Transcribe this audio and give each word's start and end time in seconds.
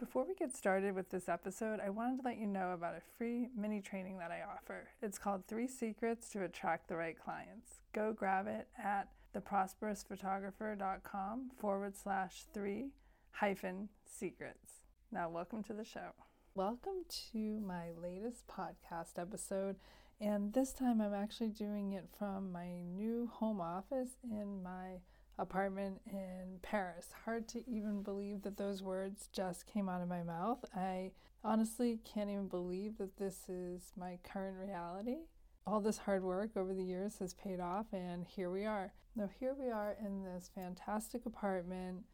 Before 0.00 0.24
we 0.26 0.34
get 0.34 0.56
started 0.56 0.94
with 0.94 1.10
this 1.10 1.28
episode, 1.28 1.78
I 1.78 1.90
wanted 1.90 2.22
to 2.22 2.24
let 2.24 2.38
you 2.38 2.46
know 2.46 2.72
about 2.72 2.94
a 2.94 3.02
free 3.18 3.50
mini 3.54 3.82
training 3.82 4.16
that 4.16 4.30
I 4.30 4.40
offer. 4.50 4.88
It's 5.02 5.18
called 5.18 5.46
Three 5.46 5.68
Secrets 5.68 6.30
to 6.30 6.42
Attract 6.42 6.88
the 6.88 6.96
Right 6.96 7.18
Clients. 7.22 7.80
Go 7.92 8.14
grab 8.14 8.46
it 8.46 8.68
at 8.82 9.08
theprosperousphotographer.com 9.36 11.50
forward 11.60 11.98
slash 11.98 12.46
three 12.54 12.92
hyphen 13.32 13.90
secrets. 14.06 14.84
Now, 15.12 15.28
welcome 15.28 15.62
to 15.64 15.74
the 15.74 15.84
show. 15.84 16.14
Welcome 16.54 17.04
to 17.32 17.60
my 17.60 17.90
latest 18.02 18.46
podcast 18.46 19.18
episode. 19.18 19.76
And 20.18 20.54
this 20.54 20.72
time 20.72 21.02
I'm 21.02 21.12
actually 21.12 21.50
doing 21.50 21.92
it 21.92 22.08
from 22.18 22.50
my 22.50 22.80
new 22.96 23.28
home 23.30 23.60
office 23.60 24.16
in 24.24 24.62
my 24.62 25.00
apartment 25.40 26.00
in 26.06 26.58
Paris. 26.62 27.08
Hard 27.24 27.48
to 27.48 27.68
even 27.68 28.02
believe 28.02 28.42
that 28.42 28.58
those 28.58 28.82
words 28.82 29.28
just 29.32 29.66
came 29.66 29.88
out 29.88 30.02
of 30.02 30.08
my 30.08 30.22
mouth. 30.22 30.64
I 30.76 31.12
honestly 31.42 32.00
can't 32.04 32.30
even 32.30 32.48
believe 32.48 32.98
that 32.98 33.16
this 33.16 33.48
is 33.48 33.92
my 33.96 34.18
current 34.22 34.58
reality. 34.58 35.22
All 35.66 35.80
this 35.80 35.98
hard 35.98 36.22
work 36.22 36.56
over 36.56 36.74
the 36.74 36.84
years 36.84 37.18
has 37.18 37.34
paid 37.34 37.60
off, 37.60 37.86
and 37.92 38.26
here 38.26 38.50
we 38.50 38.66
are. 38.66 38.92
Now, 39.16 39.28
here 39.40 39.54
we 39.58 39.70
are 39.70 39.96
in 40.04 40.22
this 40.22 40.50
fantastic 40.54 41.26
apartment, 41.26 42.04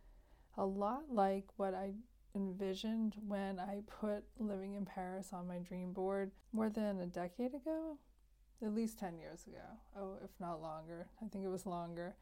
a 0.56 0.65
lot 0.65 1.05
like 1.11 1.45
what 1.56 1.75
I 1.75 1.93
envisioned 2.34 3.17
when 3.27 3.59
I 3.59 3.81
put 4.01 4.25
living 4.39 4.75
in 4.75 4.84
Paris 4.84 5.31
on 5.33 5.48
my 5.48 5.59
dream 5.59 5.93
board 5.93 6.33
more 6.53 6.70
than 6.70 7.01
a 7.01 7.06
decade 7.06 7.55
ago, 7.55 7.98
at 8.62 8.75
least 8.75 8.98
10 8.98 9.19
years 9.19 9.47
ago. 9.47 9.65
Oh, 9.98 10.19
if 10.23 10.31
not 10.39 10.62
longer. 10.62 11.09
I 11.23 11.29
think 11.29 11.45
it 11.45 11.51
was 11.51 11.67
longer 11.67 12.15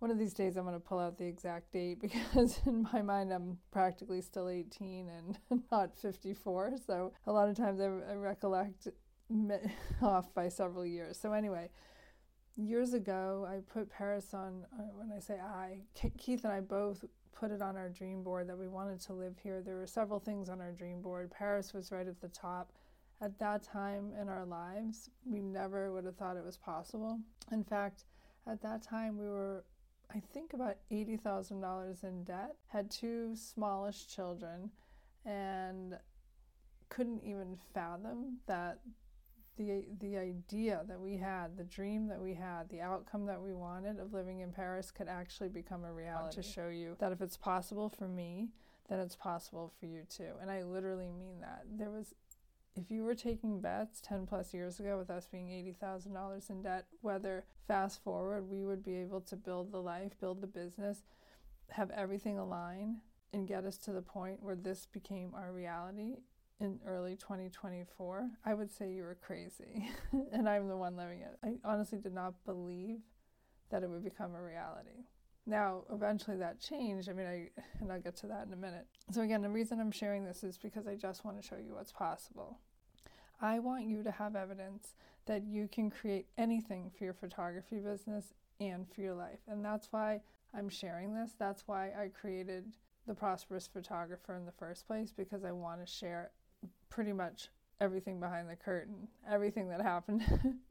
one 0.00 0.10
of 0.10 0.18
these 0.18 0.34
days 0.34 0.56
I'm 0.56 0.64
going 0.64 0.74
to 0.74 0.80
pull 0.80 0.98
out 0.98 1.18
the 1.18 1.26
exact 1.26 1.72
date 1.72 2.00
because 2.02 2.60
in 2.66 2.86
my 2.92 3.02
mind 3.02 3.32
I'm 3.32 3.58
practically 3.70 4.20
still 4.20 4.48
18 4.48 5.08
and 5.08 5.62
not 5.70 5.96
54. 5.96 6.74
So 6.84 7.12
a 7.26 7.32
lot 7.32 7.48
of 7.48 7.56
times 7.56 7.80
I, 7.80 7.84
I 7.84 8.14
recollect 8.16 8.88
off 10.02 10.34
by 10.34 10.48
several 10.48 10.84
years. 10.84 11.18
So 11.20 11.32
anyway, 11.32 11.70
years 12.56 12.94
ago 12.94 13.46
I 13.48 13.60
put 13.72 13.90
Paris 13.90 14.34
on. 14.34 14.64
Uh, 14.76 14.82
when 14.94 15.12
I 15.16 15.20
say 15.20 15.34
I, 15.34 15.80
Keith 16.18 16.44
and 16.44 16.52
I 16.52 16.60
both 16.60 17.04
put 17.32 17.50
it 17.50 17.62
on 17.62 17.76
our 17.76 17.88
dream 17.88 18.22
board 18.22 18.48
that 18.48 18.58
we 18.58 18.68
wanted 18.68 19.00
to 19.00 19.12
live 19.12 19.36
here. 19.42 19.62
There 19.62 19.76
were 19.76 19.86
several 19.86 20.18
things 20.18 20.48
on 20.48 20.60
our 20.60 20.72
dream 20.72 21.00
board. 21.00 21.30
Paris 21.30 21.72
was 21.72 21.92
right 21.92 22.06
at 22.06 22.20
the 22.20 22.28
top. 22.28 22.72
At 23.22 23.38
that 23.38 23.62
time 23.62 24.12
in 24.20 24.28
our 24.28 24.46
lives, 24.46 25.10
we 25.26 25.40
never 25.40 25.92
would 25.92 26.04
have 26.06 26.16
thought 26.16 26.36
it 26.36 26.44
was 26.44 26.56
possible. 26.56 27.18
In 27.52 27.62
fact, 27.62 28.04
at 28.46 28.62
that 28.62 28.82
time 28.82 29.18
we 29.18 29.28
were 29.28 29.64
I 30.14 30.20
think 30.32 30.52
about 30.54 30.76
$80,000 30.90 32.04
in 32.04 32.24
debt, 32.24 32.56
had 32.68 32.90
two 32.90 33.34
smallish 33.34 34.06
children, 34.08 34.70
and 35.24 35.98
couldn't 36.88 37.22
even 37.22 37.56
fathom 37.72 38.38
that 38.46 38.80
the 39.56 39.84
the 40.00 40.16
idea 40.16 40.82
that 40.88 41.00
we 41.00 41.16
had, 41.16 41.56
the 41.56 41.64
dream 41.64 42.08
that 42.08 42.20
we 42.20 42.34
had, 42.34 42.68
the 42.70 42.80
outcome 42.80 43.26
that 43.26 43.40
we 43.40 43.52
wanted 43.52 43.98
of 43.98 44.12
living 44.12 44.40
in 44.40 44.52
Paris 44.52 44.90
could 44.90 45.08
actually 45.08 45.48
become 45.48 45.84
a 45.84 45.92
reality. 45.92 46.36
To 46.36 46.42
show 46.42 46.68
you 46.68 46.96
that 46.98 47.12
if 47.12 47.20
it's 47.20 47.36
possible 47.36 47.88
for 47.88 48.08
me, 48.08 48.48
then 48.88 48.98
it's 49.00 49.16
possible 49.16 49.72
for 49.78 49.86
you 49.86 50.02
too. 50.08 50.32
And 50.40 50.50
I 50.50 50.62
literally 50.62 51.10
mean 51.10 51.40
that. 51.40 51.64
There 51.70 51.90
was 51.90 52.14
if 52.76 52.90
you 52.90 53.02
were 53.02 53.14
taking 53.14 53.60
bets 53.60 54.00
10 54.00 54.26
plus 54.26 54.54
years 54.54 54.80
ago 54.80 54.98
with 54.98 55.10
us 55.10 55.28
being 55.30 55.48
$80,000 55.82 56.50
in 56.50 56.62
debt, 56.62 56.86
whether 57.00 57.44
fast 57.66 58.02
forward 58.02 58.48
we 58.48 58.64
would 58.64 58.84
be 58.84 58.96
able 58.96 59.20
to 59.22 59.36
build 59.36 59.72
the 59.72 59.82
life, 59.82 60.12
build 60.20 60.40
the 60.40 60.46
business, 60.46 61.02
have 61.70 61.90
everything 61.90 62.38
align, 62.38 63.00
and 63.32 63.48
get 63.48 63.64
us 63.64 63.76
to 63.78 63.92
the 63.92 64.02
point 64.02 64.42
where 64.42 64.56
this 64.56 64.86
became 64.86 65.32
our 65.34 65.52
reality 65.52 66.16
in 66.60 66.78
early 66.86 67.16
2024, 67.16 68.30
I 68.44 68.54
would 68.54 68.70
say 68.70 68.92
you 68.92 69.02
were 69.02 69.16
crazy. 69.20 69.88
and 70.32 70.48
I'm 70.48 70.68
the 70.68 70.76
one 70.76 70.96
living 70.96 71.20
it. 71.20 71.38
I 71.42 71.54
honestly 71.64 71.98
did 71.98 72.12
not 72.12 72.44
believe 72.44 73.00
that 73.70 73.82
it 73.82 73.88
would 73.88 74.04
become 74.04 74.34
a 74.34 74.42
reality. 74.42 75.06
Now, 75.50 75.82
eventually 75.92 76.36
that 76.36 76.60
changed. 76.60 77.08
I 77.08 77.12
mean, 77.12 77.26
I 77.26 77.48
and 77.80 77.90
I'll 77.90 78.00
get 78.00 78.14
to 78.18 78.28
that 78.28 78.46
in 78.46 78.52
a 78.52 78.56
minute. 78.56 78.86
So 79.10 79.22
again, 79.22 79.42
the 79.42 79.50
reason 79.50 79.80
I'm 79.80 79.90
sharing 79.90 80.24
this 80.24 80.44
is 80.44 80.56
because 80.56 80.86
I 80.86 80.94
just 80.94 81.24
want 81.24 81.42
to 81.42 81.46
show 81.46 81.56
you 81.56 81.74
what's 81.74 81.90
possible. 81.90 82.58
I 83.40 83.58
want 83.58 83.84
you 83.84 84.04
to 84.04 84.12
have 84.12 84.36
evidence 84.36 84.94
that 85.26 85.42
you 85.42 85.66
can 85.66 85.90
create 85.90 86.26
anything 86.38 86.92
for 86.96 87.02
your 87.02 87.14
photography 87.14 87.78
business 87.78 88.32
and 88.60 88.86
for 88.94 89.00
your 89.00 89.14
life. 89.14 89.40
And 89.48 89.64
that's 89.64 89.88
why 89.90 90.20
I'm 90.54 90.68
sharing 90.68 91.14
this. 91.14 91.32
That's 91.36 91.66
why 91.66 91.90
I 92.00 92.08
created 92.08 92.66
the 93.08 93.14
prosperous 93.14 93.66
photographer 93.66 94.36
in 94.36 94.46
the 94.46 94.52
first 94.52 94.86
place 94.86 95.12
because 95.12 95.42
I 95.44 95.50
want 95.50 95.84
to 95.84 95.92
share 95.92 96.30
pretty 96.90 97.12
much 97.12 97.48
everything 97.80 98.20
behind 98.20 98.48
the 98.48 98.56
curtain, 98.56 99.08
everything 99.28 99.68
that 99.68 99.80
happened 99.80 100.22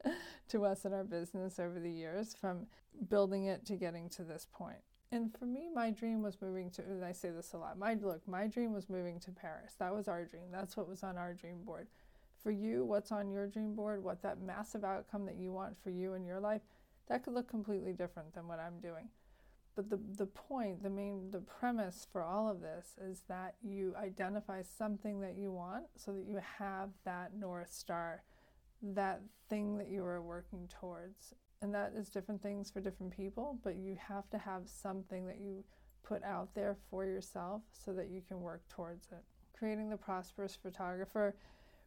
to 0.48 0.64
us 0.64 0.84
in 0.84 0.92
our 0.92 1.04
business 1.04 1.58
over 1.58 1.80
the 1.80 1.90
years, 1.90 2.34
from 2.34 2.66
building 3.08 3.46
it 3.46 3.64
to 3.66 3.76
getting 3.76 4.08
to 4.10 4.22
this 4.22 4.46
point. 4.52 4.78
And 5.12 5.36
for 5.36 5.44
me, 5.44 5.68
my 5.74 5.90
dream 5.90 6.22
was 6.22 6.40
moving 6.40 6.70
to, 6.72 6.82
and 6.82 7.04
I 7.04 7.12
say 7.12 7.30
this 7.30 7.52
a 7.52 7.58
lot, 7.58 7.78
my 7.78 7.94
look, 7.94 8.26
my 8.28 8.46
dream 8.46 8.72
was 8.72 8.88
moving 8.88 9.18
to 9.20 9.32
Paris. 9.32 9.74
That 9.78 9.94
was 9.94 10.06
our 10.06 10.24
dream. 10.24 10.44
That's 10.52 10.76
what 10.76 10.88
was 10.88 11.02
on 11.02 11.18
our 11.18 11.34
dream 11.34 11.64
board. 11.64 11.88
For 12.42 12.52
you, 12.52 12.84
what's 12.84 13.10
on 13.10 13.30
your 13.30 13.48
dream 13.48 13.74
board, 13.74 14.02
what 14.02 14.22
that 14.22 14.40
massive 14.40 14.84
outcome 14.84 15.26
that 15.26 15.36
you 15.36 15.52
want 15.52 15.76
for 15.82 15.90
you 15.90 16.14
in 16.14 16.24
your 16.24 16.40
life, 16.40 16.62
that 17.08 17.24
could 17.24 17.34
look 17.34 17.48
completely 17.48 17.92
different 17.92 18.32
than 18.34 18.46
what 18.46 18.60
I'm 18.60 18.78
doing. 18.80 19.08
But 19.80 19.88
the, 19.88 20.24
the 20.24 20.26
point, 20.26 20.82
the 20.82 20.90
main, 20.90 21.30
the 21.30 21.40
premise 21.40 22.06
for 22.12 22.22
all 22.22 22.50
of 22.50 22.60
this 22.60 22.98
is 23.02 23.22
that 23.28 23.54
you 23.62 23.94
identify 23.96 24.60
something 24.60 25.20
that 25.20 25.38
you 25.38 25.52
want 25.52 25.84
so 25.96 26.12
that 26.12 26.26
you 26.26 26.38
have 26.58 26.90
that 27.06 27.32
North 27.34 27.72
Star, 27.72 28.22
that 28.82 29.22
thing 29.48 29.78
that 29.78 29.88
you 29.88 30.04
are 30.04 30.20
working 30.20 30.68
towards. 30.68 31.32
And 31.62 31.72
that 31.74 31.94
is 31.96 32.10
different 32.10 32.42
things 32.42 32.70
for 32.70 32.82
different 32.82 33.16
people, 33.16 33.58
but 33.64 33.76
you 33.76 33.96
have 34.06 34.28
to 34.30 34.38
have 34.38 34.64
something 34.66 35.26
that 35.26 35.40
you 35.40 35.64
put 36.02 36.22
out 36.24 36.54
there 36.54 36.76
for 36.90 37.06
yourself 37.06 37.62
so 37.72 37.94
that 37.94 38.10
you 38.10 38.20
can 38.28 38.42
work 38.42 38.60
towards 38.68 39.06
it. 39.12 39.24
Creating 39.56 39.88
the 39.88 39.96
Prosperous 39.96 40.58
Photographer 40.62 41.34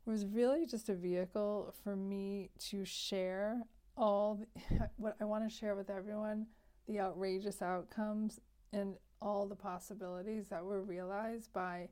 was 0.07 0.25
really 0.25 0.65
just 0.65 0.89
a 0.89 0.95
vehicle 0.95 1.75
for 1.83 1.95
me 1.95 2.49
to 2.69 2.85
share 2.85 3.61
all 3.95 4.39
the, 4.39 4.89
what 4.97 5.15
I 5.21 5.25
want 5.25 5.47
to 5.47 5.55
share 5.55 5.75
with 5.75 5.91
everyone 5.91 6.47
the 6.87 6.99
outrageous 6.99 7.61
outcomes 7.61 8.39
and 8.71 8.95
all 9.21 9.47
the 9.47 9.55
possibilities 9.55 10.49
that 10.49 10.63
were 10.63 10.81
realized 10.81 11.51
by 11.53 11.87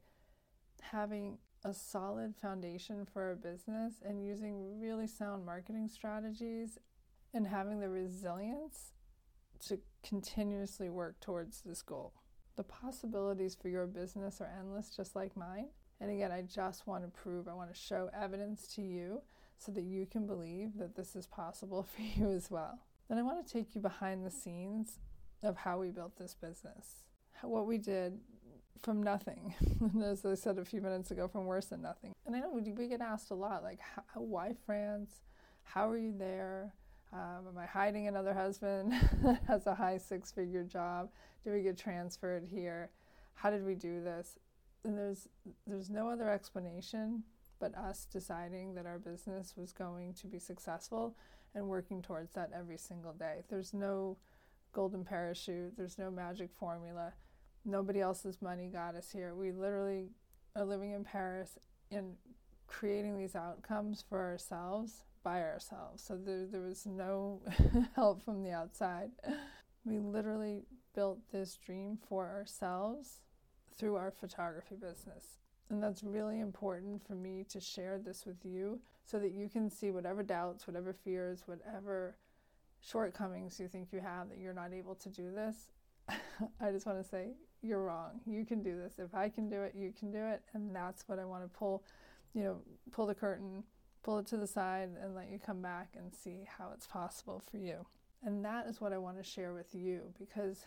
having 0.81 1.37
a 1.63 1.73
solid 1.73 2.35
foundation 2.35 3.05
for 3.05 3.21
our 3.23 3.35
business 3.35 4.01
and 4.03 4.25
using 4.25 4.79
really 4.79 5.07
sound 5.07 5.45
marketing 5.45 5.87
strategies 5.87 6.77
and 7.33 7.47
having 7.47 7.79
the 7.79 7.89
resilience 7.89 8.93
to 9.59 9.79
continuously 10.03 10.89
work 10.89 11.19
towards 11.19 11.61
this 11.61 11.81
goal. 11.81 12.13
The 12.57 12.63
possibilities 12.63 13.55
for 13.55 13.69
your 13.69 13.87
business 13.87 14.41
are 14.41 14.51
endless, 14.59 14.89
just 14.95 15.15
like 15.15 15.37
mine. 15.37 15.67
And 16.01 16.09
again, 16.09 16.31
I 16.31 16.41
just 16.41 16.87
want 16.87 17.03
to 17.03 17.09
prove, 17.09 17.47
I 17.47 17.53
want 17.53 17.73
to 17.73 17.79
show 17.79 18.09
evidence 18.19 18.67
to 18.75 18.81
you 18.81 19.21
so 19.59 19.71
that 19.73 19.83
you 19.83 20.07
can 20.07 20.25
believe 20.25 20.77
that 20.77 20.95
this 20.95 21.15
is 21.15 21.27
possible 21.27 21.83
for 21.95 22.01
you 22.01 22.31
as 22.31 22.49
well. 22.49 22.79
Then 23.11 23.19
I 23.19 23.23
want 23.23 23.45
to 23.45 23.53
take 23.53 23.75
you 23.75 23.81
behind 23.81 24.25
the 24.25 24.31
scenes 24.31 24.99
of 25.43 25.57
how 25.57 25.79
we 25.79 25.91
built 25.91 26.15
this 26.17 26.33
business. 26.33 27.03
What 27.41 27.67
we 27.67 27.77
did 27.77 28.17
from 28.81 29.03
nothing, 29.03 29.53
as 30.01 30.25
I 30.25 30.33
said 30.33 30.57
a 30.57 30.63
few 30.63 30.79
minutes 30.79 31.11
ago, 31.11 31.27
from 31.27 31.45
worse 31.45 31.65
than 31.65 31.81
nothing. 31.81 32.13
And 32.25 32.33
I 32.33 32.39
know 32.39 32.49
we, 32.51 32.87
get 32.87 33.01
asked 33.01 33.29
a 33.31 33.33
lot, 33.33 33.63
like, 33.63 33.79
how, 33.81 34.21
why 34.21 34.55
France? 34.65 35.23
How 35.63 35.89
are 35.89 35.97
you 35.97 36.13
there? 36.17 36.71
Um, 37.11 37.47
am 37.49 37.57
I 37.57 37.65
hiding 37.65 38.07
another 38.07 38.33
husband 38.33 38.93
that 39.23 39.41
has 39.47 39.67
a 39.67 39.75
high 39.75 39.97
six 39.97 40.31
figure 40.31 40.63
job? 40.63 41.09
Did 41.43 41.51
we 41.51 41.63
get 41.63 41.77
transferred 41.77 42.45
here? 42.49 42.91
How 43.33 43.49
did 43.49 43.65
we 43.65 43.75
do 43.75 44.01
this? 44.01 44.37
And 44.85 44.97
there's 44.97 45.27
there's 45.67 45.89
no 45.89 46.09
other 46.09 46.29
explanation 46.29 47.23
but 47.59 47.75
us 47.75 48.07
deciding 48.09 48.73
that 48.75 48.85
our 48.85 48.97
business 48.97 49.53
was 49.57 49.73
going 49.73 50.13
to 50.13 50.27
be 50.27 50.39
successful 50.39 51.15
and 51.55 51.67
working 51.67 52.01
towards 52.01 52.33
that 52.33 52.51
every 52.57 52.77
single 52.77 53.13
day. 53.13 53.43
There's 53.49 53.73
no 53.73 54.17
golden 54.73 55.03
parachute, 55.03 55.75
there's 55.77 55.97
no 55.97 56.09
magic 56.09 56.49
formula. 56.57 57.13
Nobody 57.65 57.99
else's 57.99 58.41
money 58.41 58.67
got 58.67 58.95
us 58.95 59.11
here. 59.11 59.35
We 59.35 59.51
literally 59.51 60.09
are 60.55 60.65
living 60.65 60.91
in 60.91 61.03
Paris 61.03 61.59
and 61.91 62.15
creating 62.67 63.17
these 63.17 63.35
outcomes 63.35 64.03
for 64.07 64.19
ourselves 64.19 65.03
by 65.23 65.41
ourselves. 65.41 66.03
So 66.03 66.17
there, 66.17 66.47
there 66.47 66.61
was 66.61 66.85
no 66.85 67.41
help 67.95 68.23
from 68.23 68.43
the 68.43 68.51
outside. 68.51 69.11
We 69.85 69.99
literally 69.99 70.63
built 70.95 71.19
this 71.31 71.57
dream 71.63 71.97
for 72.07 72.27
ourselves 72.27 73.19
through 73.77 73.95
our 73.95 74.11
photography 74.11 74.75
business. 74.75 75.37
And 75.71 75.81
that's 75.81 76.03
really 76.03 76.41
important 76.41 77.01
for 77.07 77.15
me 77.15 77.45
to 77.49 77.61
share 77.61 77.97
this 77.97 78.25
with 78.25 78.43
you 78.43 78.81
so 79.05 79.17
that 79.19 79.31
you 79.31 79.47
can 79.47 79.69
see 79.69 79.89
whatever 79.89 80.21
doubts, 80.21 80.67
whatever 80.67 80.91
fears, 80.91 81.43
whatever 81.45 82.17
shortcomings 82.81 83.57
you 83.57 83.69
think 83.69 83.93
you 83.93 84.01
have 84.01 84.27
that 84.27 84.37
you're 84.37 84.53
not 84.53 84.73
able 84.73 84.95
to 84.95 85.07
do 85.07 85.31
this. 85.31 85.55
I 86.09 86.71
just 86.71 86.85
want 86.85 87.01
to 87.01 87.07
say 87.07 87.29
you're 87.61 87.83
wrong. 87.83 88.19
You 88.25 88.45
can 88.45 88.61
do 88.61 88.75
this. 88.75 88.95
If 88.97 89.15
I 89.15 89.29
can 89.29 89.49
do 89.49 89.61
it, 89.61 89.73
you 89.73 89.93
can 89.97 90.11
do 90.11 90.19
it. 90.19 90.41
And 90.53 90.75
that's 90.75 91.07
what 91.07 91.19
I 91.19 91.25
want 91.25 91.43
to 91.43 91.57
pull, 91.57 91.85
you 92.33 92.43
know, 92.43 92.57
pull 92.91 93.05
the 93.05 93.15
curtain, 93.15 93.63
pull 94.03 94.19
it 94.19 94.27
to 94.27 94.37
the 94.37 94.47
side, 94.47 94.89
and 95.01 95.15
let 95.15 95.31
you 95.31 95.39
come 95.39 95.61
back 95.61 95.95
and 95.97 96.13
see 96.13 96.45
how 96.57 96.71
it's 96.73 96.85
possible 96.85 97.41
for 97.49 97.57
you. 97.57 97.85
And 98.23 98.43
that 98.43 98.67
is 98.67 98.81
what 98.81 98.91
I 98.91 98.97
want 98.97 99.17
to 99.19 99.23
share 99.23 99.53
with 99.53 99.73
you 99.73 100.01
because 100.19 100.65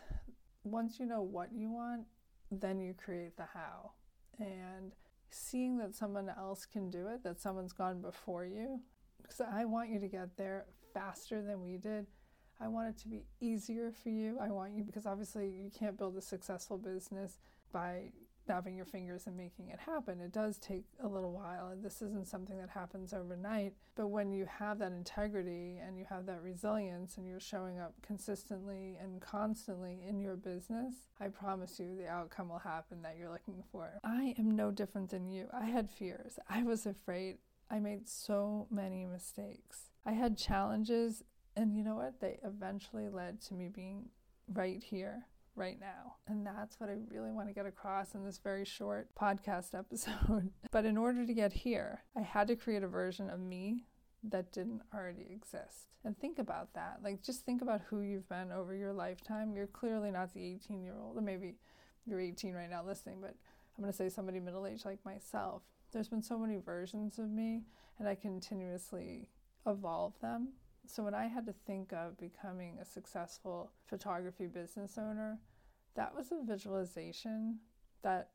once 0.65 0.99
you 0.99 1.05
know 1.05 1.21
what 1.21 1.53
you 1.53 1.71
want, 1.71 2.05
then 2.50 2.81
you 2.81 2.95
create 2.95 3.37
the 3.37 3.45
how. 3.53 3.91
And 4.39 4.93
seeing 5.31 5.79
that 5.79 5.95
someone 5.95 6.29
else 6.29 6.67
can 6.67 6.91
do 6.91 7.09
it, 7.09 7.23
that 7.25 7.41
someone's 7.41 7.73
gone 7.73 8.01
before 8.01 8.45
you, 8.45 8.81
because 9.23 9.41
I 9.41 9.65
want 9.65 9.91
you 9.91 9.99
to 10.01 10.09
get 10.09 10.37
there 10.37 10.67
faster 10.93 11.43
than 11.43 11.63
we 11.63 11.77
did. 11.77 12.07
I 12.61 12.69
want 12.69 12.89
it 12.89 12.99
to 13.03 13.09
be 13.09 13.25
easier 13.41 13.91
for 13.91 14.11
you. 14.11 14.39
I 14.41 14.49
want 14.51 14.75
you, 14.75 14.85
because 14.85 15.07
obviously 15.07 15.49
you 15.49 15.71
can't 15.77 15.99
build 15.99 16.17
a 16.17 16.23
successful 16.23 16.79
business 16.79 17.39
by 17.73 18.13
snapping 18.44 18.76
your 18.76 18.85
fingers 18.85 19.26
and 19.26 19.37
making 19.37 19.69
it 19.69 19.79
happen. 19.79 20.20
It 20.20 20.32
does 20.32 20.58
take 20.58 20.85
a 21.02 21.08
little 21.08 21.32
while, 21.32 21.69
and 21.69 21.82
this 21.82 22.02
isn't 22.02 22.29
something 22.29 22.58
that 22.58 22.70
happens 22.70 23.12
overnight. 23.12 23.75
But 23.94 24.08
when 24.08 24.32
you 24.32 24.46
have 24.46 24.79
that 24.79 24.93
integrity 24.93 25.81
and 25.85 25.99
you 25.99 26.05
have 26.08 26.26
that 26.26 26.43
resilience 26.43 27.17
and 27.17 27.26
you're 27.26 27.41
showing 27.41 27.79
up 27.79 27.94
consistently 28.02 28.99
and 29.02 29.20
constantly 29.20 30.00
in 30.06 30.20
your 30.20 30.37
business, 30.37 30.94
I 31.20 31.29
promise 31.29 31.79
you 31.79 31.96
the 31.96 32.08
outcome 32.08 32.49
will 32.49 32.58
happen 32.58 33.02
that 33.02 33.17
you're 33.19 33.31
looking 33.31 33.62
for. 33.70 33.99
I 34.05 34.35
am 34.38 34.55
no 34.56 34.70
different 34.70 35.11
than 35.11 35.26
you. 35.26 35.49
I 35.52 35.67
had 35.67 35.90
fears, 35.90 36.38
I 36.49 36.62
was 36.62 36.87
afraid. 36.87 37.38
I 37.70 37.81
made 37.81 38.06
so 38.08 38.67
many 38.70 39.06
mistakes. 39.06 39.88
I 40.05 40.12
had 40.12 40.37
challenges, 40.37 41.25
and 41.56 41.75
you 41.75 41.82
know 41.82 41.97
what? 41.97 42.20
They 42.20 42.38
eventually 42.44 43.08
led 43.08 43.40
to 43.43 43.55
me 43.55 43.69
being 43.69 44.11
right 44.52 44.82
here 44.85 45.25
right 45.56 45.79
now. 45.79 46.17
And 46.27 46.47
that's 46.47 46.79
what 46.81 46.91
I 46.91 46.97
really 47.09 47.31
want 47.31 47.49
to 47.49 47.55
get 47.55 47.67
across 47.67 48.15
in 48.15 48.25
this 48.25 48.39
very 48.39 48.65
short 48.65 49.09
podcast 49.15 49.79
episode. 49.79 50.51
but 50.71 50.85
in 50.85 50.97
order 50.97 51.27
to 51.27 51.35
get 51.35 51.53
here, 51.53 52.03
I 52.17 52.23
had 52.23 52.49
to 52.49 52.56
create 52.56 52.83
a 52.83 52.89
version 52.89 53.31
of 53.31 53.41
me 53.41 53.85
that 54.25 54.53
didn't 54.53 54.83
already 54.95 55.27
exist. 55.31 55.89
And 56.05 56.19
think 56.19 56.39
about 56.39 56.75
that. 56.75 57.01
Like, 57.03 57.23
just 57.23 57.45
think 57.45 57.62
about 57.62 57.83
who 57.89 58.01
you've 58.01 58.29
been 58.29 58.53
over 58.53 58.75
your 58.75 58.93
lifetime. 58.93 59.55
You're 59.55 59.67
clearly 59.67 60.11
not 60.11 60.33
the 60.33 60.45
18 60.45 60.83
year 60.83 60.97
old, 61.01 61.17
or 61.17 61.23
maybe 61.23 61.57
you're 62.07 62.21
18 62.21 62.55
right 62.55 62.71
now 62.71 62.85
listening, 62.85 63.19
but 63.21 63.35
I'm 63.77 63.83
going 63.83 63.93
to 63.93 63.97
say 63.97 64.09
somebody 64.09 64.41
middle 64.41 64.67
aged 64.67 64.85
like 64.85 65.05
myself. 65.05 65.62
There's 65.93 66.09
been 66.09 66.23
so 66.23 66.39
many 66.39 66.57
versions 66.57 67.19
of 67.19 67.31
me, 67.31 67.62
and 67.99 68.09
I 68.09 68.15
continuously 68.15 69.29
evolve 69.67 70.15
them 70.21 70.49
so 70.87 71.03
when 71.03 71.15
I 71.15 71.27
had 71.27 71.47
to 71.47 71.55
think 71.67 71.93
of 71.93 72.19
becoming 72.19 72.79
a 72.81 72.85
successful 72.85 73.71
photography 73.87 74.47
business 74.47 74.99
owner, 74.99 75.39
that 75.95 76.15
was 76.15 76.33
a 76.33 76.45
visualization 76.45 77.59
that 78.03 78.31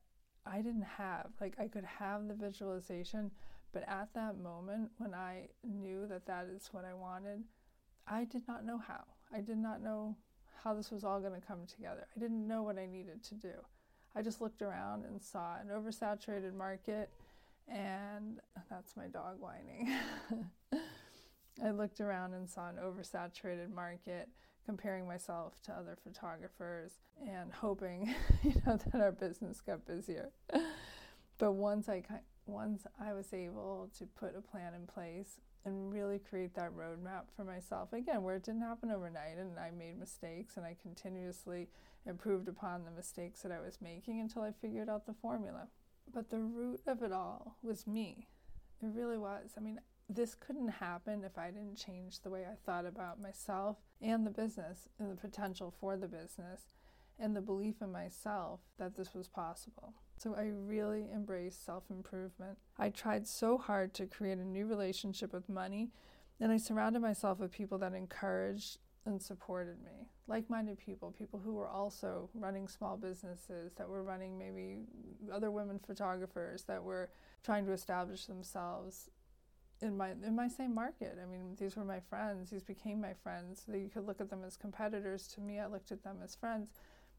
I 0.46 0.56
didn't 0.62 0.86
have. 0.96 1.28
Like 1.40 1.54
I 1.58 1.68
could 1.68 1.84
have 1.84 2.26
the 2.26 2.34
visualization, 2.34 3.30
but 3.72 3.88
at 3.88 4.08
that 4.14 4.38
moment 4.38 4.90
when 4.98 5.14
I 5.14 5.48
knew 5.64 6.06
that 6.08 6.26
that 6.26 6.46
is 6.54 6.68
what 6.72 6.84
I 6.84 6.94
wanted, 6.94 7.44
I 8.06 8.24
did 8.24 8.42
not 8.48 8.64
know 8.64 8.78
how. 8.78 9.04
I 9.32 9.40
did 9.40 9.58
not 9.58 9.82
know 9.82 10.16
how 10.62 10.74
this 10.74 10.90
was 10.90 11.04
all 11.04 11.20
going 11.20 11.38
to 11.38 11.46
come 11.46 11.66
together. 11.66 12.06
I 12.14 12.18
didn't 12.18 12.46
know 12.46 12.62
what 12.62 12.78
I 12.78 12.86
needed 12.86 13.22
to 13.24 13.34
do. 13.34 13.52
I 14.14 14.22
just 14.22 14.40
looked 14.40 14.62
around 14.62 15.04
and 15.04 15.22
saw 15.22 15.56
an 15.60 15.68
oversaturated 15.68 16.54
market, 16.54 17.10
and 17.68 18.40
that's 18.68 18.96
my 18.96 19.06
dog 19.06 19.36
whining. 19.38 19.94
I 21.64 21.70
looked 21.70 22.00
around 22.00 22.34
and 22.34 22.48
saw 22.48 22.68
an 22.68 22.76
oversaturated 22.76 23.70
market, 23.70 24.28
comparing 24.64 25.06
myself 25.06 25.60
to 25.62 25.72
other 25.72 25.96
photographers 26.02 26.92
and 27.26 27.52
hoping, 27.52 28.14
you 28.42 28.54
know, 28.66 28.76
that 28.76 29.00
our 29.00 29.12
business 29.12 29.60
got 29.60 29.86
busier. 29.86 30.30
but 31.38 31.52
once 31.52 31.88
I 31.88 32.02
once 32.46 32.86
I 33.00 33.12
was 33.12 33.32
able 33.32 33.90
to 33.98 34.06
put 34.06 34.36
a 34.36 34.40
plan 34.40 34.74
in 34.74 34.86
place 34.86 35.40
and 35.64 35.92
really 35.92 36.18
create 36.18 36.54
that 36.54 36.72
roadmap 36.72 37.24
for 37.36 37.44
myself 37.44 37.92
again, 37.92 38.22
where 38.22 38.36
it 38.36 38.44
didn't 38.44 38.62
happen 38.62 38.90
overnight, 38.90 39.38
and 39.38 39.58
I 39.58 39.70
made 39.70 39.98
mistakes, 39.98 40.56
and 40.56 40.64
I 40.64 40.76
continuously 40.80 41.68
improved 42.06 42.48
upon 42.48 42.84
the 42.84 42.90
mistakes 42.90 43.42
that 43.42 43.52
I 43.52 43.60
was 43.60 43.78
making 43.80 44.20
until 44.20 44.42
I 44.42 44.52
figured 44.52 44.88
out 44.88 45.06
the 45.06 45.14
formula. 45.14 45.68
But 46.12 46.30
the 46.30 46.38
root 46.38 46.80
of 46.86 47.02
it 47.02 47.12
all 47.12 47.56
was 47.62 47.86
me. 47.86 48.26
It 48.82 48.88
really 48.94 49.18
was. 49.18 49.50
I 49.56 49.60
mean, 49.60 49.80
this 50.14 50.34
couldn't 50.34 50.68
happen 50.68 51.22
if 51.24 51.38
I 51.38 51.50
didn't 51.50 51.76
change 51.76 52.20
the 52.20 52.30
way 52.30 52.44
I 52.44 52.56
thought 52.66 52.84
about 52.84 53.20
myself 53.20 53.76
and 54.02 54.26
the 54.26 54.30
business 54.30 54.88
and 54.98 55.10
the 55.10 55.16
potential 55.16 55.72
for 55.80 55.96
the 55.96 56.08
business 56.08 56.62
and 57.18 57.36
the 57.36 57.40
belief 57.40 57.76
in 57.80 57.92
myself 57.92 58.60
that 58.78 58.96
this 58.96 59.14
was 59.14 59.28
possible. 59.28 59.94
So 60.16 60.34
I 60.34 60.50
really 60.52 61.06
embraced 61.14 61.64
self 61.64 61.84
improvement. 61.90 62.58
I 62.78 62.88
tried 62.90 63.28
so 63.28 63.56
hard 63.56 63.94
to 63.94 64.06
create 64.06 64.38
a 64.38 64.44
new 64.44 64.66
relationship 64.66 65.32
with 65.32 65.48
money, 65.48 65.90
and 66.40 66.50
I 66.50 66.56
surrounded 66.56 67.00
myself 67.00 67.38
with 67.38 67.52
people 67.52 67.78
that 67.78 67.94
encouraged 67.94 68.78
and 69.06 69.22
supported 69.22 69.82
me. 69.84 70.08
Like 70.26 70.50
minded 70.50 70.78
people, 70.78 71.14
people 71.16 71.40
who 71.42 71.54
were 71.54 71.68
also 71.68 72.30
running 72.34 72.68
small 72.68 72.96
businesses, 72.96 73.72
that 73.76 73.88
were 73.88 74.02
running 74.02 74.38
maybe 74.38 74.80
other 75.32 75.50
women 75.50 75.78
photographers, 75.78 76.64
that 76.64 76.82
were 76.82 77.10
trying 77.42 77.64
to 77.66 77.72
establish 77.72 78.26
themselves 78.26 79.08
in 79.82 79.96
my 79.96 80.10
in 80.10 80.34
my 80.34 80.48
same 80.48 80.74
market. 80.74 81.18
I 81.22 81.26
mean, 81.26 81.56
these 81.58 81.76
were 81.76 81.84
my 81.84 82.00
friends. 82.00 82.50
These 82.50 82.62
became 82.62 83.00
my 83.00 83.14
friends. 83.14 83.64
You 83.68 83.90
could 83.92 84.06
look 84.06 84.20
at 84.20 84.30
them 84.30 84.42
as 84.46 84.56
competitors. 84.56 85.26
To 85.28 85.40
me, 85.40 85.58
I 85.58 85.66
looked 85.66 85.92
at 85.92 86.02
them 86.02 86.18
as 86.22 86.34
friends, 86.34 86.70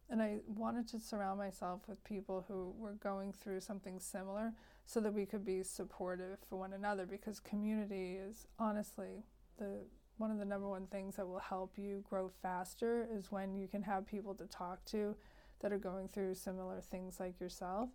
and 0.10 0.22
I 0.22 0.40
wanted 0.48 0.88
to 0.90 1.00
surround 1.00 1.40
myself 1.40 1.82
with 1.88 2.04
people 2.04 2.46
who 2.48 2.74
were 2.78 2.94
going 2.94 3.34
through 3.34 3.62
something 3.62 4.00
similar, 4.00 4.54
so 4.86 5.00
that 5.00 5.14
we 5.14 5.26
could 5.26 5.46
be 5.46 5.64
supportive 5.64 6.38
for 6.50 6.58
one 6.58 6.74
another. 6.74 7.06
Because 7.06 7.40
community 7.40 8.18
is 8.18 8.48
honestly 8.60 9.24
the 9.58 9.80
one 10.18 10.30
of 10.30 10.38
the 10.38 10.46
number 10.46 10.70
one 10.70 10.86
things 10.88 11.16
that 11.16 11.28
will 11.28 11.40
help 11.40 11.78
you 11.78 12.04
grow 12.08 12.30
faster 12.44 13.08
is 13.12 13.32
when 13.32 13.56
you 13.56 13.68
can 13.68 13.82
have 13.82 14.06
people 14.06 14.36
to 14.36 14.46
talk 14.46 14.84
to 14.86 15.16
that 15.62 15.74
are 15.74 15.80
going 15.80 16.08
through 16.08 16.36
similar 16.36 16.80
things 16.80 17.20
like 17.20 17.40
yourself 17.40 17.90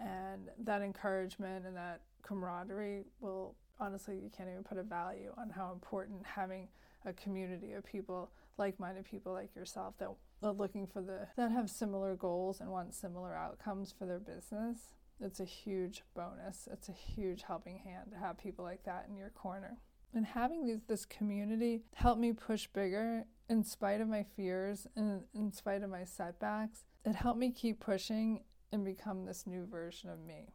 and 0.00 0.48
that 0.58 0.82
encouragement 0.82 1.66
and 1.66 1.76
that 1.76 2.00
camaraderie 2.22 3.04
will 3.20 3.54
honestly, 3.80 4.16
you 4.16 4.30
can't 4.34 4.48
even 4.48 4.64
put 4.64 4.78
a 4.78 4.82
value 4.82 5.32
on 5.38 5.50
how 5.50 5.72
important 5.72 6.24
having 6.24 6.68
a 7.04 7.12
community 7.12 7.72
of 7.72 7.84
people, 7.84 8.30
like-minded 8.56 9.04
people 9.04 9.32
like 9.32 9.54
yourself, 9.54 9.94
that 9.98 10.10
are 10.42 10.52
looking 10.52 10.86
for 10.86 11.00
the 11.00 11.28
that 11.36 11.50
have 11.50 11.70
similar 11.70 12.14
goals 12.16 12.60
and 12.60 12.70
want 12.70 12.94
similar 12.94 13.34
outcomes 13.34 13.94
for 13.96 14.06
their 14.06 14.18
business. 14.18 14.78
It's 15.20 15.40
a 15.40 15.44
huge 15.44 16.02
bonus. 16.14 16.68
It's 16.70 16.88
a 16.88 16.92
huge 16.92 17.42
helping 17.42 17.78
hand 17.78 18.12
to 18.12 18.18
have 18.18 18.38
people 18.38 18.64
like 18.64 18.84
that 18.84 19.06
in 19.08 19.16
your 19.16 19.30
corner. 19.30 19.78
And 20.14 20.24
having 20.24 20.64
these, 20.64 20.80
this 20.86 21.04
community 21.04 21.82
helped 21.94 22.20
me 22.20 22.32
push 22.32 22.66
bigger 22.68 23.24
in 23.48 23.64
spite 23.64 24.00
of 24.00 24.08
my 24.08 24.24
fears 24.36 24.86
and 24.96 25.22
in 25.34 25.52
spite 25.52 25.82
of 25.82 25.90
my 25.90 26.04
setbacks. 26.04 26.84
It 27.04 27.14
helped 27.14 27.38
me 27.38 27.50
keep 27.50 27.80
pushing 27.80 28.42
and 28.72 28.84
become 28.84 29.24
this 29.24 29.46
new 29.46 29.66
version 29.66 30.10
of 30.10 30.20
me 30.20 30.54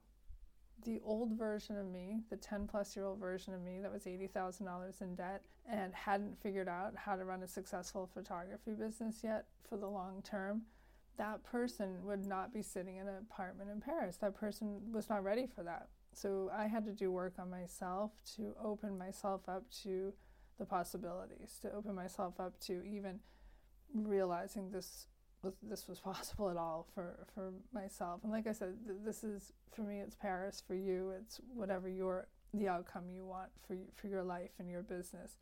the 0.84 1.00
old 1.04 1.38
version 1.38 1.78
of 1.78 1.88
me, 1.88 2.22
the 2.30 2.38
10 2.38 2.68
plus 2.68 2.96
year 2.96 3.06
old 3.06 3.20
version 3.20 3.54
of 3.54 3.62
me 3.62 3.80
that 3.82 3.92
was 3.92 4.04
$80,000 4.04 5.02
in 5.02 5.16
debt 5.16 5.44
and 5.70 5.94
hadn't 5.94 6.42
figured 6.42 6.68
out 6.68 6.94
how 6.96 7.16
to 7.16 7.26
run 7.26 7.44
a 7.44 7.48
successful 7.48 8.10
photography 8.14 8.72
business 8.72 9.22
yet 9.24 9.46
for 9.68 9.78
the 9.78 9.88
long 9.88 10.22
term, 10.24 10.64
that 11.18 11.44
person 11.44 12.04
would 12.04 12.26
not 12.26 12.54
be 12.54 12.62
sitting 12.62 12.98
in 12.98 13.08
an 13.08 13.16
apartment 13.30 13.70
in 13.70 13.80
Paris. 13.80 14.18
That 14.18 14.36
person 14.36 14.82
was 14.92 15.10
not 15.10 15.24
ready 15.24 15.48
for 15.48 15.64
that. 15.64 15.88
So 16.14 16.52
I 16.56 16.68
had 16.68 16.86
to 16.86 16.92
do 16.92 17.12
work 17.12 17.34
on 17.40 17.50
myself 17.50 18.12
to 18.36 18.56
open 18.64 18.98
myself 18.98 19.42
up 19.48 19.64
to 19.84 20.14
the 20.60 20.66
possibilities, 20.66 21.58
to 21.62 21.72
open 21.72 21.96
myself 21.96 22.40
up 22.40 22.60
to 22.62 22.84
even 22.84 23.20
realizing 23.94 24.72
this 24.72 25.08
this 25.62 25.88
was 25.88 26.00
possible 26.12 26.50
at 26.50 26.58
all 26.58 26.88
for, 26.94 27.26
for 27.34 27.54
myself. 27.74 28.22
And 28.24 28.32
like 28.32 28.48
I 28.48 28.52
said, 28.52 28.76
th- 28.86 29.00
this 29.06 29.24
is 29.24 29.54
for 29.76 29.82
me, 29.82 30.00
it's 30.00 30.16
Paris. 30.16 30.62
For 30.66 30.76
you, 30.76 31.14
it's 31.20 31.40
whatever 31.54 31.90
your 31.90 32.28
the 32.54 32.68
outcome 32.68 33.10
you 33.10 33.26
want 33.26 33.50
for 33.66 33.76
for 33.96 34.08
your 34.08 34.24
life 34.24 34.52
and 34.60 34.70
your 34.70 34.84
business. 34.84 35.38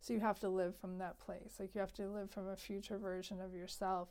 So 0.00 0.12
you 0.12 0.20
have 0.20 0.40
to 0.40 0.48
live 0.48 0.76
from 0.76 0.98
that 0.98 1.18
place. 1.20 1.56
Like 1.60 1.74
you 1.74 1.80
have 1.80 1.94
to 1.94 2.08
live 2.08 2.30
from 2.30 2.48
a 2.48 2.56
future 2.56 2.98
version 2.98 3.40
of 3.40 3.54
yourself. 3.54 4.08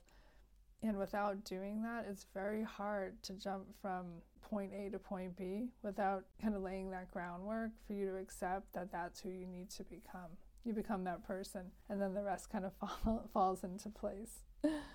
And 0.82 0.98
without 0.98 1.44
doing 1.44 1.84
that, 1.84 2.06
it's 2.10 2.26
very 2.34 2.64
hard 2.64 3.22
to 3.24 3.34
jump 3.34 3.66
from 3.82 4.06
point 4.42 4.72
A 4.74 4.90
to 4.90 5.00
point 5.00 5.38
B 5.38 5.68
without 5.84 6.24
kind 6.42 6.56
of 6.56 6.62
laying 6.62 6.90
that 6.92 7.12
groundwork 7.12 7.72
for 7.86 7.94
you 7.94 8.08
to 8.08 8.18
accept 8.18 8.74
that 8.74 8.92
that's 8.92 9.20
who 9.20 9.30
you 9.30 9.46
need 9.46 9.70
to 9.72 9.84
become. 9.84 10.32
You 10.64 10.74
become 10.74 11.04
that 11.06 11.26
person, 11.26 11.72
and 11.90 12.00
then 12.00 12.14
the 12.14 12.22
rest 12.22 12.50
kind 12.52 12.66
of 12.66 12.74
fall, 12.80 13.30
falls 13.34 13.64
into 13.64 13.90
place. 13.90 14.44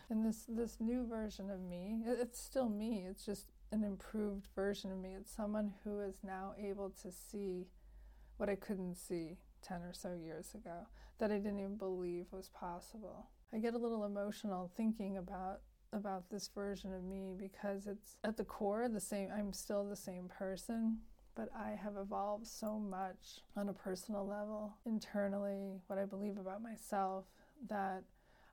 and 0.09 0.25
this 0.25 0.45
this 0.49 0.77
new 0.79 1.07
version 1.07 1.51
of 1.51 1.61
me, 1.61 1.99
it's 2.07 2.41
still 2.41 2.69
me. 2.69 3.05
It's 3.09 3.25
just 3.25 3.51
an 3.73 3.83
improved 3.83 4.47
version 4.55 4.93
of 4.93 4.99
me. 4.99 5.15
It's 5.19 5.35
someone 5.35 5.73
who 5.83 6.01
is 6.01 6.21
now 6.23 6.55
able 6.59 6.91
to 7.03 7.11
see 7.11 7.67
what 8.37 8.49
I 8.49 8.55
couldn't 8.55 8.97
see 8.97 9.39
10 9.63 9.83
or 9.83 9.93
so 9.93 10.13
years 10.13 10.55
ago, 10.55 10.87
that 11.19 11.31
I 11.31 11.39
didn't 11.39 11.59
even 11.59 11.77
believe 11.77 12.27
was 12.31 12.49
possible. 12.49 13.31
I 13.53 13.59
get 13.59 13.75
a 13.75 13.79
little 13.79 14.05
emotional 14.05 14.71
thinking 14.77 15.17
about 15.17 15.61
about 15.93 16.29
this 16.31 16.51
version 16.53 16.93
of 16.93 17.05
me 17.05 17.33
because 17.39 17.87
it's 17.87 18.17
at 18.25 18.37
the 18.37 18.45
core 18.45 18.89
the 18.89 19.01
same 19.01 19.29
I'm 19.35 19.53
still 19.53 19.85
the 19.85 19.97
same 19.97 20.29
person 20.29 20.99
but 21.37 21.51
I 21.55 21.79
have 21.83 21.97
evolved 21.97 22.47
so 22.47 22.79
much 22.79 23.43
on 23.57 23.69
a 23.69 23.73
personal 23.73 24.27
level 24.27 24.75
internally 24.87 25.79
what 25.87 25.99
I 25.99 26.05
believe 26.05 26.39
about 26.39 26.63
myself 26.63 27.27
that 27.69 28.03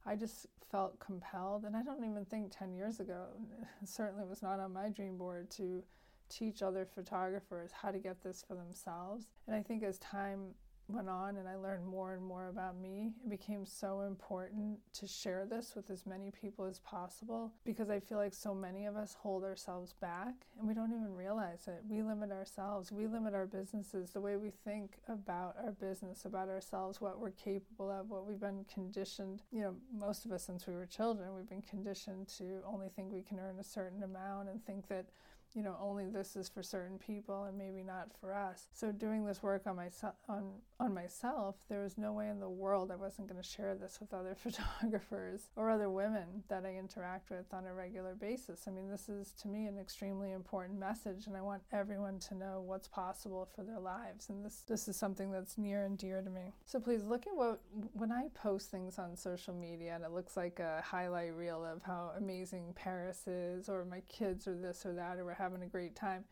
I 0.05 0.15
just 0.15 0.47
felt 0.69 0.99
compelled. 0.99 1.63
And 1.63 1.75
I 1.75 1.81
don't 1.81 2.03
even 2.03 2.25
think 2.25 2.51
10 2.51 2.73
years 2.73 2.99
ago 2.99 3.27
certainly 3.85 4.25
was 4.25 4.43
not 4.43 4.59
on 4.59 4.73
my 4.73 4.89
dream 4.89 5.17
board 5.17 5.49
to 5.51 5.81
teach 6.29 6.61
other 6.61 6.85
photographers 6.85 7.71
how 7.71 7.91
to 7.91 7.99
get 7.99 8.21
this 8.21 8.43
for 8.45 8.55
themselves. 8.55 9.27
And 9.47 9.55
I 9.55 9.61
think 9.61 9.83
as 9.83 9.97
time 9.99 10.55
went 10.87 11.09
on 11.09 11.37
and 11.37 11.47
I 11.47 11.55
learned 11.55 11.85
more 11.85 12.13
and 12.13 12.23
more 12.23 12.49
about 12.49 12.77
me, 12.77 13.11
it 13.23 13.29
became 13.29 13.65
so 13.65 14.01
important 14.01 14.79
to 14.93 15.07
share 15.07 15.45
this 15.45 15.73
with 15.75 15.89
as 15.89 16.05
many 16.05 16.31
people 16.31 16.65
as 16.65 16.79
possible 16.79 17.51
because 17.63 17.89
I 17.89 17.99
feel 17.99 18.17
like 18.17 18.33
so 18.33 18.53
many 18.53 18.85
of 18.85 18.95
us 18.95 19.15
hold 19.19 19.43
ourselves 19.43 19.93
back 19.93 20.33
and 20.57 20.67
we 20.67 20.73
don't 20.73 20.91
even 20.91 21.13
realize 21.15 21.67
it. 21.67 21.81
We 21.87 22.01
limit 22.01 22.31
ourselves, 22.31 22.91
we 22.91 23.07
limit 23.07 23.33
our 23.33 23.45
businesses, 23.45 24.11
the 24.11 24.21
way 24.21 24.35
we 24.35 24.51
think 24.51 24.97
about 25.07 25.55
our 25.63 25.71
business, 25.71 26.25
about 26.25 26.49
ourselves, 26.49 26.99
what 26.99 27.19
we're 27.19 27.31
capable 27.31 27.89
of, 27.89 28.09
what 28.09 28.25
we've 28.25 28.39
been 28.39 28.65
conditioned. 28.71 29.41
You 29.51 29.61
know, 29.61 29.75
most 29.93 30.25
of 30.25 30.31
us 30.31 30.43
since 30.43 30.67
we 30.67 30.75
were 30.75 30.85
children, 30.85 31.33
we've 31.35 31.49
been 31.49 31.61
conditioned 31.61 32.27
to 32.37 32.61
only 32.65 32.89
think 32.89 33.11
we 33.11 33.21
can 33.21 33.39
earn 33.39 33.59
a 33.59 33.63
certain 33.63 34.03
amount 34.03 34.49
and 34.49 34.63
think 34.65 34.87
that 34.89 35.05
you 35.53 35.61
know 35.63 35.75
only 35.81 36.05
this 36.05 36.35
is 36.35 36.49
for 36.49 36.63
certain 36.63 36.97
people 36.97 37.43
and 37.45 37.57
maybe 37.57 37.83
not 37.83 38.07
for 38.19 38.33
us. 38.33 38.67
So 38.73 38.91
doing 38.91 39.25
this 39.25 39.43
work 39.43 39.63
on 39.67 39.75
myself 39.75 40.15
on 40.27 40.51
on 40.79 40.93
myself 40.93 41.55
there 41.69 41.81
was 41.81 41.97
no 41.97 42.11
way 42.11 42.27
in 42.27 42.39
the 42.39 42.49
world 42.49 42.91
i 42.91 42.95
wasn't 42.95 43.27
going 43.27 43.41
to 43.41 43.47
share 43.47 43.75
this 43.75 43.99
with 44.01 44.13
other 44.13 44.35
photographers 44.43 45.49
or 45.55 45.69
other 45.69 45.89
women 45.89 46.43
that 46.49 46.65
i 46.65 46.75
interact 46.75 47.29
with 47.29 47.45
on 47.53 47.65
a 47.65 47.73
regular 47.73 48.15
basis. 48.15 48.65
I 48.67 48.71
mean 48.71 48.89
this 48.89 49.09
is 49.09 49.33
to 49.41 49.47
me 49.47 49.67
an 49.67 49.77
extremely 49.77 50.31
important 50.31 50.79
message 50.79 51.27
and 51.27 51.37
i 51.37 51.41
want 51.41 51.61
everyone 51.71 52.19
to 52.19 52.35
know 52.35 52.63
what's 52.65 52.87
possible 52.87 53.47
for 53.55 53.63
their 53.63 53.79
lives 53.79 54.29
and 54.29 54.43
this 54.43 54.63
this 54.67 54.87
is 54.87 54.95
something 54.95 55.31
that's 55.31 55.57
near 55.57 55.85
and 55.85 55.97
dear 55.97 56.21
to 56.21 56.29
me. 56.29 56.53
So 56.65 56.79
please 56.79 57.03
look 57.03 57.27
at 57.27 57.35
what 57.35 57.59
when 57.93 58.11
i 58.11 58.27
post 58.33 58.71
things 58.71 58.97
on 58.97 59.15
social 59.15 59.53
media 59.53 59.95
and 59.95 60.03
it 60.03 60.11
looks 60.11 60.35
like 60.35 60.59
a 60.59 60.81
highlight 60.83 61.35
reel 61.35 61.63
of 61.63 61.81
how 61.83 62.11
amazing 62.17 62.73
paris 62.75 63.27
is 63.27 63.69
or 63.69 63.85
my 63.85 64.01
kids 64.09 64.47
or 64.47 64.55
this 64.55 64.85
or 64.85 64.93
that 64.93 65.17
or 65.17 65.23
having 65.43 65.61
a 65.61 65.67
great 65.67 65.93
time. 65.93 66.23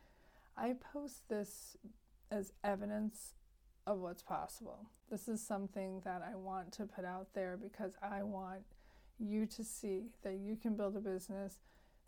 I 0.57 0.73
post 0.93 1.27
this 1.27 1.75
as 2.31 2.53
evidence 2.63 3.33
of 3.85 3.99
what's 3.99 4.23
possible. 4.23 4.87
This 5.09 5.27
is 5.27 5.45
something 5.45 6.01
that 6.05 6.21
I 6.25 6.35
want 6.35 6.71
to 6.73 6.85
put 6.85 7.03
out 7.03 7.27
there 7.33 7.59
because 7.61 7.95
I 8.01 8.23
want 8.23 8.61
you 9.19 9.45
to 9.47 9.63
see 9.65 10.11
that 10.23 10.35
you 10.35 10.55
can 10.55 10.77
build 10.77 10.95
a 10.95 11.01
business, 11.01 11.57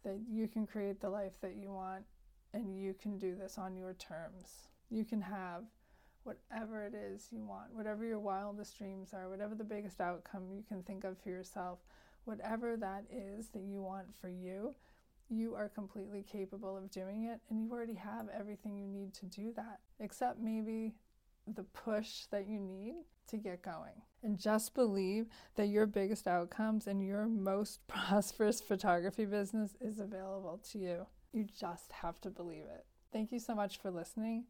that 0.05 0.19
you 0.31 0.47
can 0.47 0.65
create 0.65 1.01
the 1.01 1.09
life 1.09 1.33
that 1.41 1.55
you 1.61 1.73
want, 1.73 2.05
and 2.53 2.79
you 2.79 2.93
can 2.93 3.17
do 3.17 3.35
this 3.35 3.57
on 3.57 3.75
your 3.75 3.93
terms. 3.95 4.69
You 4.89 5.03
can 5.03 5.21
have 5.21 5.63
whatever 6.23 6.85
it 6.85 6.93
is 6.93 7.27
you 7.31 7.43
want, 7.43 7.73
whatever 7.73 8.05
your 8.05 8.19
wildest 8.19 8.77
dreams 8.77 9.13
are, 9.13 9.29
whatever 9.29 9.55
the 9.55 9.63
biggest 9.65 9.99
outcome 9.99 10.43
you 10.49 10.63
can 10.65 10.83
think 10.83 11.03
of 11.03 11.17
for 11.17 11.29
yourself, 11.29 11.79
whatever 12.23 12.77
that 12.77 13.03
is 13.11 13.49
that 13.49 13.63
you 13.63 13.81
want 13.81 14.15
for 14.15 14.29
you 14.29 14.73
you 15.29 15.55
are 15.55 15.69
completely 15.69 16.23
capable 16.23 16.77
of 16.77 16.91
doing 16.91 17.25
it 17.25 17.39
and 17.49 17.61
you 17.61 17.71
already 17.71 17.95
have 17.95 18.27
everything 18.37 18.77
you 18.77 18.87
need 18.87 19.13
to 19.15 19.25
do 19.25 19.53
that, 19.55 19.79
except 19.99 20.39
maybe 20.39 20.93
the 21.47 21.63
push 21.63 22.25
that 22.31 22.47
you 22.47 22.59
need 22.59 22.95
to 23.27 23.37
get 23.37 23.61
going. 23.61 24.01
And 24.21 24.37
just 24.37 24.73
believe 24.73 25.27
that 25.55 25.67
your 25.67 25.85
biggest 25.85 26.27
outcomes 26.27 26.87
and 26.87 27.05
your 27.05 27.27
most 27.27 27.85
prosperous 27.87 28.61
photography 28.61 29.25
business 29.25 29.75
is 29.81 29.99
available 29.99 30.61
to 30.71 30.77
you. 30.77 31.05
You 31.31 31.47
just 31.59 31.91
have 31.91 32.21
to 32.21 32.29
believe 32.29 32.65
it. 32.65 32.85
Thank 33.11 33.31
you 33.31 33.39
so 33.39 33.55
much 33.55 33.79
for 33.79 33.91
listening. 33.91 34.45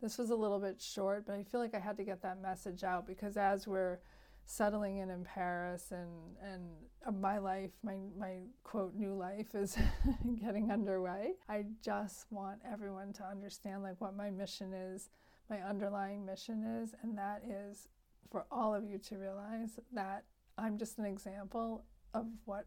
This 0.00 0.16
was 0.16 0.30
a 0.30 0.36
little 0.36 0.58
bit 0.58 0.80
short, 0.80 1.26
but 1.26 1.34
I 1.34 1.42
feel 1.42 1.60
like 1.60 1.74
I 1.74 1.78
had 1.78 1.98
to 1.98 2.04
get 2.04 2.22
that 2.22 2.40
message 2.40 2.84
out 2.84 3.06
because 3.06 3.36
as 3.36 3.66
we're 3.66 3.98
settling 4.46 4.98
in 4.98 5.10
in 5.10 5.24
Paris 5.24 5.92
and 5.92 6.10
and 6.42 6.62
uh, 7.06 7.10
my 7.12 7.38
life, 7.38 7.70
my 7.82 7.96
my 8.18 8.38
quote 8.64 8.94
new 8.94 9.14
life 9.14 9.54
is 9.54 9.76
getting 10.40 10.70
underway. 10.70 11.32
I 11.48 11.64
just 11.82 12.26
want 12.30 12.58
everyone 12.70 13.12
to 13.14 13.24
understand 13.24 13.82
like 13.82 14.00
what 14.00 14.16
my 14.16 14.30
mission 14.30 14.72
is, 14.72 15.08
my 15.48 15.60
underlying 15.60 16.24
mission 16.24 16.64
is, 16.82 16.94
and 17.02 17.16
that 17.16 17.42
is 17.48 17.88
for 18.30 18.46
all 18.50 18.74
of 18.74 18.84
you 18.84 18.98
to 18.98 19.16
realize 19.16 19.78
that 19.92 20.24
I'm 20.58 20.78
just 20.78 20.98
an 20.98 21.04
example 21.04 21.84
of 22.14 22.26
what 22.44 22.66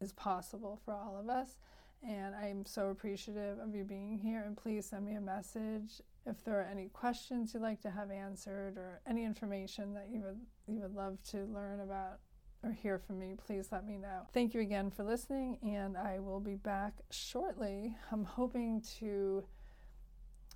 is 0.00 0.12
possible 0.12 0.80
for 0.84 0.94
all 0.94 1.18
of 1.18 1.28
us. 1.28 1.56
And 2.06 2.34
I'm 2.34 2.66
so 2.66 2.88
appreciative 2.88 3.58
of 3.58 3.74
you 3.74 3.84
being 3.84 4.18
here. 4.18 4.42
And 4.44 4.56
please 4.56 4.86
send 4.86 5.06
me 5.06 5.14
a 5.14 5.20
message 5.20 6.00
if 6.26 6.44
there 6.44 6.58
are 6.60 6.68
any 6.70 6.88
questions 6.88 7.52
you'd 7.52 7.62
like 7.62 7.80
to 7.82 7.90
have 7.90 8.10
answered 8.10 8.76
or 8.76 9.00
any 9.06 9.24
information 9.24 9.94
that 9.94 10.08
you 10.10 10.20
would 10.20 10.40
you 10.68 10.80
would 10.80 10.94
love 10.94 11.18
to 11.30 11.44
learn 11.46 11.80
about 11.80 12.18
or 12.62 12.70
hear 12.70 12.98
from 12.98 13.18
me, 13.18 13.34
please 13.44 13.68
let 13.72 13.84
me 13.84 13.96
know. 13.96 14.20
Thank 14.32 14.54
you 14.54 14.60
again 14.60 14.90
for 14.90 15.02
listening, 15.02 15.58
and 15.64 15.96
I 15.96 16.20
will 16.20 16.38
be 16.38 16.54
back 16.54 16.94
shortly. 17.10 17.96
I'm 18.12 18.24
hoping 18.24 18.80
to 19.00 19.44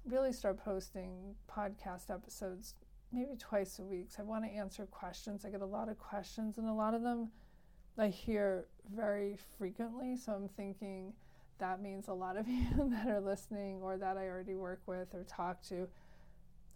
really 0.04 0.32
start 0.32 0.62
posting 0.64 1.34
podcast 1.50 2.10
episodes 2.10 2.74
maybe 3.12 3.36
twice 3.36 3.80
a 3.80 3.82
week. 3.82 4.06
So 4.10 4.22
I 4.22 4.26
want 4.26 4.44
to 4.44 4.50
answer 4.50 4.86
questions. 4.86 5.44
I 5.44 5.50
get 5.50 5.62
a 5.62 5.66
lot 5.66 5.88
of 5.88 5.98
questions, 5.98 6.58
and 6.58 6.68
a 6.68 6.72
lot 6.72 6.94
of 6.94 7.02
them 7.02 7.30
I 7.98 8.06
hear 8.08 8.66
very 8.94 9.36
frequently. 9.58 10.16
So 10.16 10.32
I'm 10.32 10.48
thinking 10.48 11.12
that 11.58 11.82
means 11.82 12.08
a 12.08 12.12
lot 12.12 12.36
of 12.36 12.48
you 12.48 12.66
that 12.90 13.08
are 13.08 13.20
listening 13.20 13.80
or 13.82 13.96
that 13.96 14.16
I 14.16 14.28
already 14.28 14.54
work 14.54 14.80
with 14.86 15.14
or 15.14 15.24
talk 15.24 15.62
to 15.68 15.88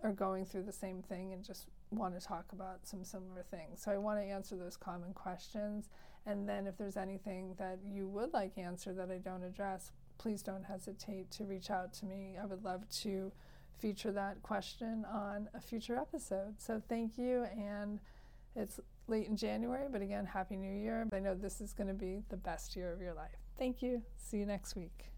are 0.03 0.13
going 0.13 0.45
through 0.47 0.63
the 0.63 0.73
same 0.73 1.03
thing 1.03 1.33
and 1.33 1.45
just 1.45 1.67
want 1.91 2.19
to 2.19 2.27
talk 2.27 2.47
about 2.53 2.87
some 2.87 3.05
similar 3.05 3.45
things. 3.51 3.83
So 3.83 3.91
I 3.91 3.99
want 3.99 4.19
to 4.19 4.25
answer 4.25 4.57
those 4.57 4.77
common 4.77 5.13
questions. 5.13 5.91
And 6.27 6.49
then 6.49 6.67
if 6.67 6.77
there's 6.79 6.97
anything 6.97 7.55
that 7.59 7.79
you 7.85 8.07
would 8.09 8.33
like 8.33 8.57
answered 8.57 8.97
that 8.99 9.11
I 9.11 9.19
don't 9.19 9.43
address, 9.43 9.93
please 10.19 10.43
don't 10.43 10.65
hesitate 10.65 11.31
to 11.33 11.45
reach 11.45 11.71
out 11.71 11.93
to 11.95 12.07
me. 12.07 12.37
I 12.41 12.47
would 12.47 12.65
love 12.65 12.89
to 13.03 13.33
feature 13.79 14.13
that 14.13 14.43
question 14.43 15.05
on 15.11 15.49
a 15.55 15.61
future 15.61 15.97
episode. 15.97 16.55
So 16.59 16.83
thank 16.89 17.19
you. 17.19 17.47
And 17.57 18.01
it's 18.55 18.81
late 19.09 19.27
in 19.27 19.37
January, 19.37 19.87
but 19.91 20.03
again, 20.03 20.27
Happy 20.27 20.57
New 20.57 20.73
Year. 20.73 21.07
I 21.13 21.19
know 21.19 21.35
this 21.35 21.61
is 21.61 21.73
going 21.73 21.89
to 21.89 21.95
be 21.95 22.23
the 22.29 22.37
best 22.37 22.77
year 22.77 22.93
of 22.93 23.01
your 23.01 23.15
life. 23.15 23.40
Thank 23.61 23.83
you. 23.83 24.01
See 24.17 24.39
you 24.39 24.47
next 24.47 24.75
week. 24.75 25.11